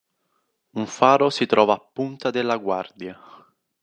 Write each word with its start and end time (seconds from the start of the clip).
Un 0.83 0.87
faro 0.87 1.27
si 1.29 1.45
trova 1.45 1.73
a 1.75 1.77
punta 1.77 2.31
della 2.31 2.57
Guardia. 2.57 3.19